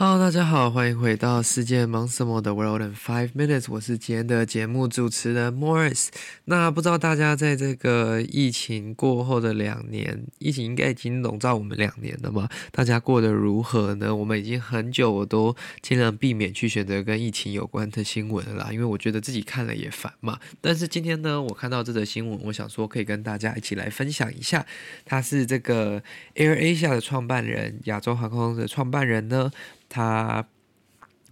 [0.00, 6.06] Hello，大家好，欢迎回到世界忙什么的 World in Five Minutes，我是今天的节目主持人 Morris。
[6.44, 12.48] 那不知道大家在这个疫情过后的两年，疫情应该已经笼罩我们两年了嘛？
[12.70, 14.14] 大家过得如何呢？
[14.14, 20.38] 我们已经很久我都尽量避免去选择跟疫情有关的新闻了，因为我觉得自己看了也烦嘛。
[20.60, 24.64] 但是今天呢，我看到这则新闻，我想说可以跟大家一起来分享一下。
[25.04, 26.00] 他是这个
[26.36, 29.50] AirAsia 的创办人，亚洲航空的创办人呢。
[29.88, 30.46] 他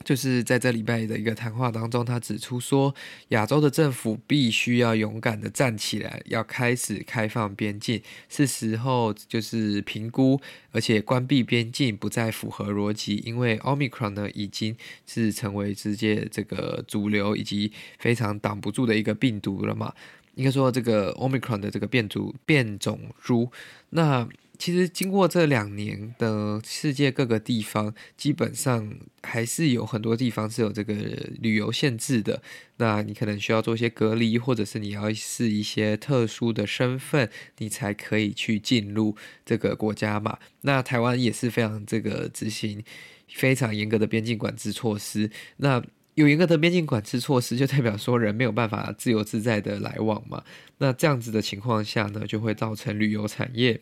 [0.05, 2.95] 就是在这礼拜的一个谈话当中，他指出说，
[3.31, 10.41] 亚洲的政府必须要勇敢的站起来，要开始开放边境，是时候就是评估，
[10.71, 19.93] 而且关闭边境不再符合逻辑，因为 Omicron 呢已经是成为世界这个主流以及非常挡不住的一个病毒了嘛。
[20.37, 23.51] 应该说，这个 Omicron 的这个变种变种株，
[23.91, 24.29] 那。
[24.59, 30.95] 其实经过这两年的世界各个地方，基本上还是有很多地方是有这个
[31.41, 32.43] 旅游限制的。
[32.79, 40.39] 那你可能需要做一些隔离，或者是你要是一些特殊的身份，你才可以去进入这个国家嘛。
[40.62, 42.83] 那台湾也是非常这个执行
[43.29, 45.31] 非常严格的边境管制措施。
[45.59, 45.83] 那
[46.15, 50.43] 有严格的边境管制措施，就代表说人没有办法自由自在的来往嘛。
[50.79, 53.81] 那这样子的情况下呢，就会造成旅游产业。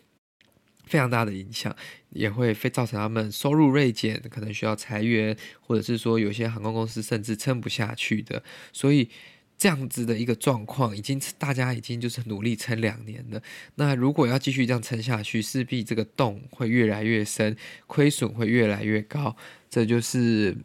[0.86, 1.74] 非常大的影响，
[2.10, 8.42] 也会非造成他们收入锐减，可能需要裁员，或者是说有些航空公司甚至撑不下去的。
[8.72, 9.08] 所以
[9.56, 13.40] 这样子的一个状况，已经大家已经就是努力撑两年了。
[13.76, 17.56] 那如果要继续这样撑下去，势必这个洞会越来越深，
[17.86, 19.34] 亏损会越来越高。
[19.70, 20.56] 这就是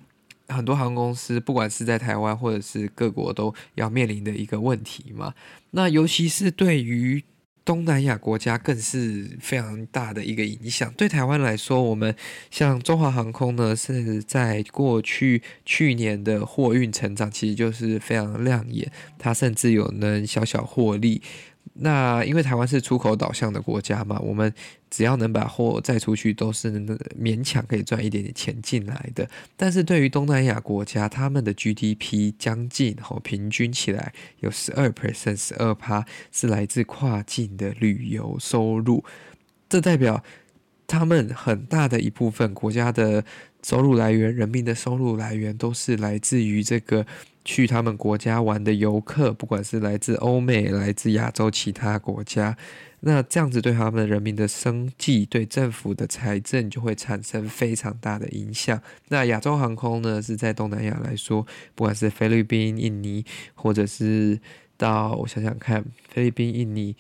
[0.48, 5.34] 很多航空公司，不管是在台湾或者是各国，都要面临的一个问题嘛。
[5.72, 7.24] 那尤其是对于
[7.64, 10.92] 东南亚国家更是非常大的一个影响。
[10.94, 12.16] 对台湾来说，我们
[12.50, 21.22] 像中华航空呢，是在过去去年的货运成长，其实就是非常亮眼，它甚至有能小小获利。
[21.82, 24.54] 那因为台湾是出口导向的国家嘛，我们
[24.90, 26.72] 只要能把货载出去，都是
[27.18, 29.30] 勉强可以赚一点点钱进来的。
[29.56, 39.04] 但是对于东南亚国家，他们的 GDP 将近吼平均起来有十二 percent，十二趴是来自跨境的旅游收入，
[39.70, 40.24] 这代表
[40.86, 43.24] 他们很大的一部分国家的
[43.64, 47.06] 收入来源，人民的收入来源都是来自于这个。
[47.50, 52.56] 去他们国家玩的游客，不管是来自欧美、来自亚洲其他国家，
[53.00, 58.80] 那这样子对他们人民的生计、对政府的财政就会产生非常大的影响。
[59.08, 61.44] 那亚洲航空呢，是在东南亚来说，
[61.74, 64.40] 不管是菲律宾、印尼，或者是
[64.78, 66.96] 到我想想看，菲律宾、印尼。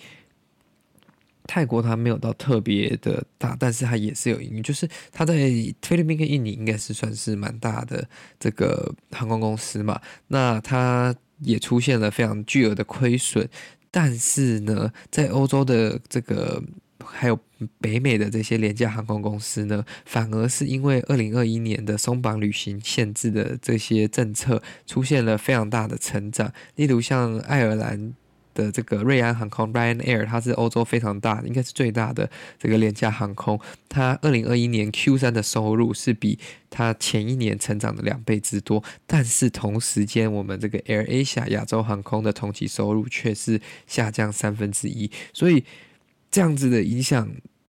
[1.51, 5.33] 泰国它没有到特别的大，但是它也是有盈余，就是它在
[5.81, 8.07] 菲律宾跟印尼应该是算是蛮大的
[8.39, 9.99] 这个航空公司嘛。
[10.27, 13.49] 那它也出现了非常巨额的亏损，
[13.89, 16.61] 但是呢，在欧洲的这个
[17.03, 17.39] 还有
[17.81, 28.13] 北美的这些廉价航空公司呢，反而是因为二零二一年的松绑旅行限制的这些政策，出现了非常大的成长，例如像爱尔兰。
[28.59, 33.59] 的这个瑞安航空 （Ryanair），它是欧洲非常大，应该是最大的这个廉价航空。
[33.87, 36.37] 它二零二一年 Q 三的收入是比
[36.69, 45.09] 它前一年成长的两倍之多，但是同时间，我们这个 AirAsia 亚洲航空的同期收入却是下降三分之一。
[45.33, 45.63] 所以
[46.29, 47.29] 这样子的影响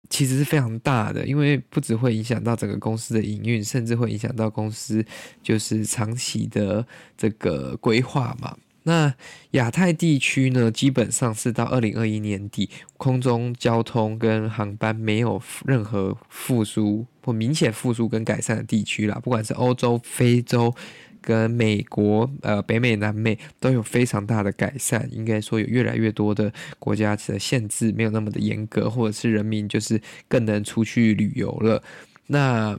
[0.09, 5.03] 其实是非常大的，因为不只会影响到整个公司的营运，甚至会影响到公司
[5.41, 6.85] 就是长期的
[7.17, 8.55] 这个规划嘛。
[8.87, 9.11] 那
[9.51, 19.19] 亚太地区呢，基本上是到二零二一年底，空中交通跟航班没有任何复苏或明显复苏跟改善的地区啦。
[19.23, 20.71] 不管是欧洲、非洲
[21.19, 25.09] 跟美国，呃，北美、南美都有非常大的改善。
[25.11, 31.81] 应该说，有越来越多的国家的限制没有那么的严格，或者是人民就是更能出去旅游了。
[32.27, 32.77] 那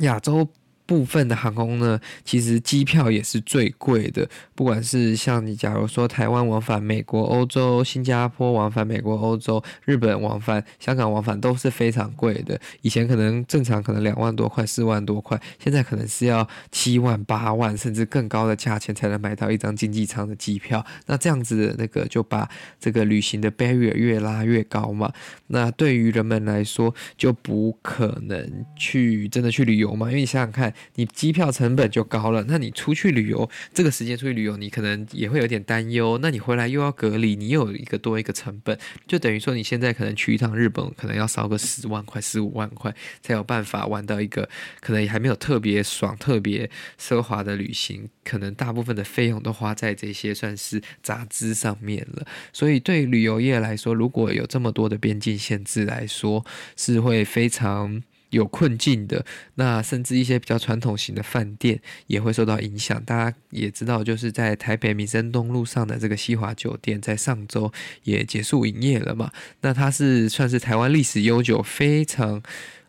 [0.00, 0.48] 亚洲。
[0.88, 4.26] 部分的航空呢，其实机票也是最贵的。
[4.54, 12.58] 不管是像你，假如说台湾往返美国、欧洲、新加坡往返美国、欧洲、日本往返香港往返都是非常贵的。
[12.80, 20.82] 以前可能正常可能两万多块、四万多块，现在可能是要七万、八万甚至更高的价钱才能买到一张经济舱的机票。
[21.04, 22.48] 那这样子的那个就把
[22.80, 25.12] 这个旅行的 barrier 越拉越高嘛。
[25.48, 30.72] 那对于人们来说，就不可能去真的去旅游嘛，因为你想想看。
[30.94, 36.18] 你机票成本就高了，那你出去旅游这个时间出去旅游，你可能也会有点担忧。
[36.22, 44.48] 那你回来又要隔离，你又有一个多一个成本，就等于说你现在可能去一趟日本，可能要烧个十万块、十五万块，才有办法玩到一个
[44.80, 46.70] 可能还没有特别爽、特别
[47.00, 48.08] 奢华的旅行。
[48.24, 52.26] 可能大部分的费用都花在这些算是杂支上面了。
[52.52, 56.44] 所以对旅游业来说，如果有这么多的边境限制来说，
[56.76, 58.02] 是会非常。
[58.30, 63.02] 有困境的，那甚至一些比较传统型的饭店也会受到影响。
[63.04, 67.72] 大家也知道，就是在台北民生东路上的这个西华酒店，在上周
[68.04, 69.30] 也结束营业了嘛。
[69.62, 72.42] 那它是算是台湾历史悠久、非常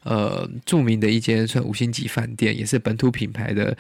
[0.04, 3.78] 呃著名的一间算五星级饭店，也是本土品牌的，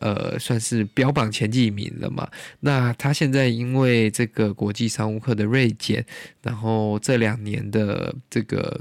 [0.00, 2.26] 呃，算是标榜前几名了嘛。
[2.60, 6.06] 那它现在因为这个国际商务客的锐减，
[6.40, 8.80] 然后这两年的这个。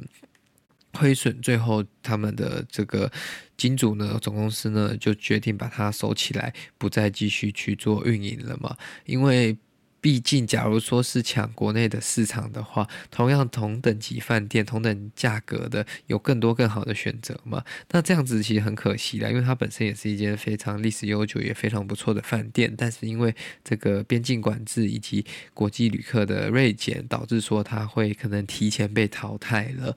[0.93, 3.11] 亏损，最后他们的这个
[3.57, 8.77] 金主呢，总公司呢就决定把它收起来，不再继续去做运营了嘛。
[9.05, 9.57] 因为
[9.99, 17.63] 毕竟，假如说是抢国内的市场的话，同样同等级饭店、同等价格的，有更多更好的选择嘛。
[17.89, 29.95] 那这样子其实很可惜的，因为它本身也是一间非常历史悠久、也非常不错的饭店，但是因为这个边境管制以及国际旅客的锐减，导致说它会可能提前被淘汰了。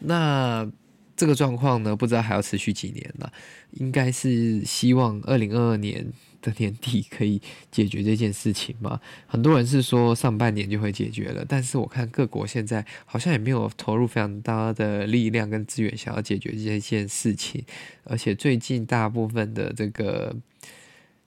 [0.00, 0.70] 那
[1.16, 3.32] 这个状况呢，不知道还要持续几年了。
[3.72, 6.06] 应该是希望二零二二年
[6.40, 7.40] 的年底可以
[7.70, 9.00] 解决这件事情嘛。
[9.26, 17.64] 很多人是说上半年就会解决了，但是我看各国现在好像也没有投入非常大的力量跟资源想要解决这件事情。
[18.04, 20.34] 而且最近大部分的这个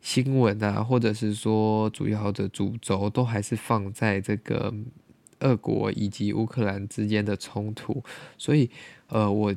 [0.02, 4.74] 新闻啊，或者是说主要的主轴都还是放在这个。
[5.40, 8.04] 俄国以及乌克兰之间的冲突，
[8.38, 8.70] 所以，
[9.08, 9.56] 呃，我。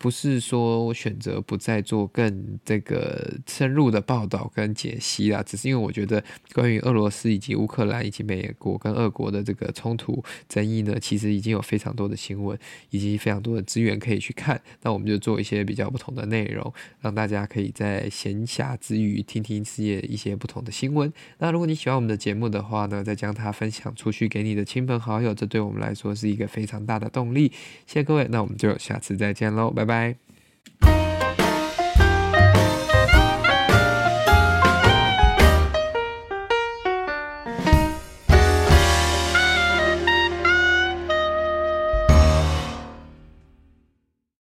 [0.00, 6.24] 不是说我选择不再做更这个深入的报道跟解析啦，只是因为我觉得
[6.54, 12.58] 关于俄罗斯以及乌克兰以及美国跟俄国的这个冲突争议呢，其实已经有非常多的新闻
[12.88, 14.58] 以及非常多的资源可以去看。
[14.80, 21.12] 那我们就做一些比较不同的内容，让大家可以在闲暇之余听听世界一些不同的新闻。
[21.40, 27.52] 那如果你喜欢我们的节目的话呢，再将它分享出去给你的亲朋好友，这对我们来说是一个非常大的动力。
[27.86, 29.89] 谢谢各位，那我们就下次再见喽，拜拜。
[29.90, 30.29] 拜。